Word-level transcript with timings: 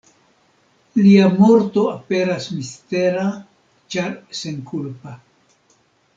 Lia 1.07 1.27
morto 1.41 1.83
aperas 1.91 2.47
mistera 2.55 3.27
ĉar 3.97 4.17
senkulpa. 4.41 5.17